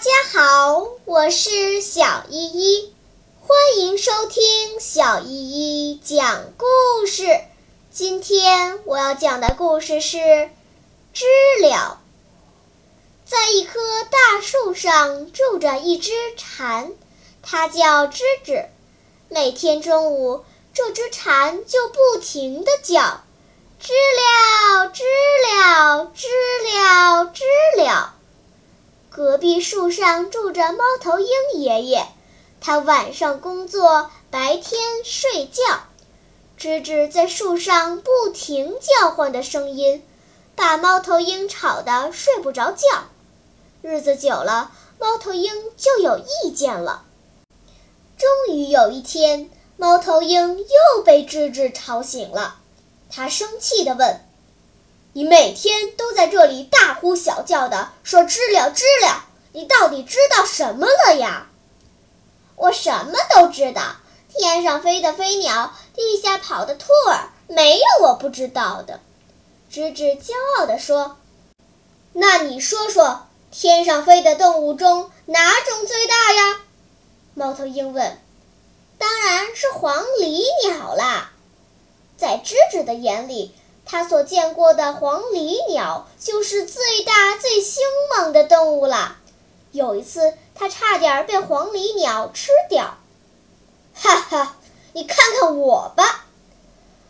[0.00, 2.94] 大家好我是小依依，
[3.42, 7.26] 欢迎收听小依依讲故事。
[7.90, 10.16] 今天我要讲的故事是
[11.12, 11.26] 《知
[11.60, 12.00] 了》。
[13.30, 13.78] 在一棵
[14.10, 16.92] 大树上住着一只蝉，
[17.42, 18.68] 它叫吱吱。
[19.28, 23.20] 每天中午，这只蝉就不停地叫：“，
[23.78, 26.69] 知了，知了，知了。”
[29.20, 32.06] 隔壁树上住着猫头鹰爷爷，
[32.58, 35.62] 他晚上工作，白天睡觉。
[36.58, 40.02] 吱吱在树上不停叫唤的声音，
[40.56, 42.86] 把猫头鹰吵得睡不着觉。
[43.82, 47.04] 日子久了，猫头鹰就有意见了。
[48.16, 52.56] 终于有一天，猫头鹰又被吱吱吵醒了，
[53.10, 54.29] 他生气地问。
[55.12, 61.48] 你每天都在这里大呼小叫的说“知了知了”，你到底知道什么了呀？
[62.54, 63.96] 我什么都知道，
[64.28, 69.00] 天上飞的飞鸟，地下跑的兔儿，没有我不知道的。
[69.72, 71.16] 吱吱骄傲地说
[72.12, 76.60] ：“那你说说，天上飞的动物中哪种最大呀？”
[77.34, 78.18] 猫头鹰问。
[78.96, 81.32] “当然是黄鹂鸟啦。”
[82.16, 83.54] 在吱吱的眼里。
[83.90, 87.82] 他所见过的黄鹂鸟就是最大、最凶
[88.16, 89.16] 猛的动物了。
[89.72, 92.98] 有一次，他差点被黄鹂鸟吃掉。
[93.92, 94.56] 哈哈，
[94.92, 96.24] 你看看我吧！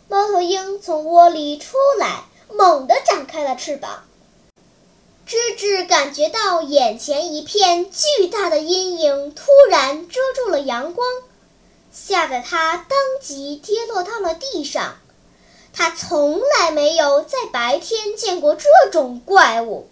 [0.07, 4.03] 猫头鹰从窝里出来，猛地展开了翅膀。
[5.27, 11.07] 吱吱感觉到眼前一片巨大的阴影突然遮住了阳光，
[11.93, 14.95] 吓得它当即跌落到了地上。
[15.73, 19.89] 他从来没有在白天见过这种怪物，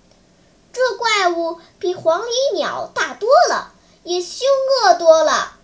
[0.74, 4.48] 这怪物比黄鹂鸟大多了，也凶
[4.84, 5.58] 恶多了。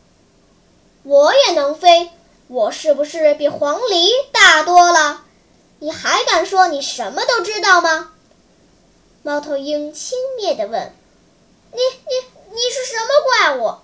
[1.03, 2.11] 我也能飞，
[2.47, 5.23] 我是不是比黄鹂大多了？
[5.79, 8.13] 你还敢说你什么都知道吗？
[9.21, 10.93] 猫头鹰轻蔑地问
[11.73, 13.75] ：“你、你、你是什么怪物？”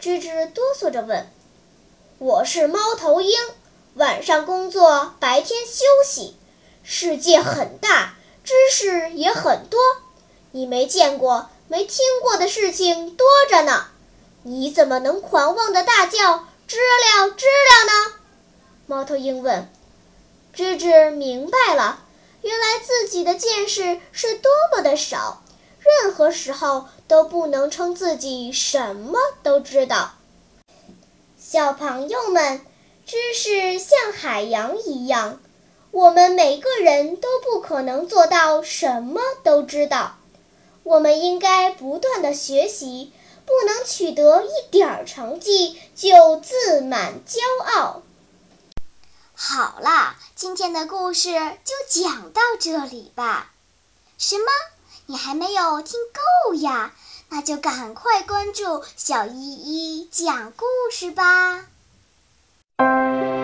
[0.00, 1.28] 吱吱哆嗦着问
[2.18, 3.36] ：“我是猫头鹰。”
[3.98, 6.36] 晚上工作，白天休息。
[6.84, 8.14] 世界很大，
[8.44, 9.80] 知识也很多，
[10.52, 13.88] 你没见过、没听过的事情多着呢。
[14.44, 18.12] 你怎么能狂妄的大叫“知了，知了”呢？
[18.86, 19.68] 猫头鹰问。
[20.54, 22.04] 吱吱明白了，
[22.42, 25.42] 原来自己的见识是多么的少，
[25.80, 30.12] 任何时候都不能称自己什么都知道。
[31.36, 32.60] 小朋友们。
[33.08, 35.40] 知识像海洋一样，
[35.92, 40.18] 我们每个人都不可能做到什么都知道。
[40.82, 43.10] 我们应该不断的学习，
[43.46, 48.02] 不能取得一点儿成绩就自满骄傲。
[49.34, 53.50] 好啦，今天的故事就讲到这里吧。
[54.18, 54.44] 什么？
[55.06, 55.98] 你还没有听
[56.48, 56.92] 够呀？
[57.30, 61.64] 那就赶快关注小依依讲故事吧。
[62.80, 63.37] Música